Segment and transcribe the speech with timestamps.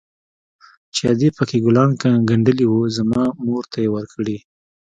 [0.93, 1.89] چې ادې پكښې ګلان
[2.29, 4.37] ګنډلي وو زما مور ته يې وركړي.